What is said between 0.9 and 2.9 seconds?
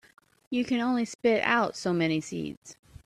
spit out so many seeds.